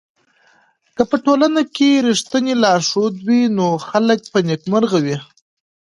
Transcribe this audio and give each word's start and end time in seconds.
که 0.95 1.03
په 1.09 1.17
ټولنه 1.25 1.61
کي 1.75 1.89
رښتينی 2.07 2.53
لارښود 2.63 3.13
وي 3.27 3.41
نو 3.57 3.67
خلګ 3.87 4.19
به 4.31 4.39
نېکمرغه 4.47 4.99
وي. 5.05 5.17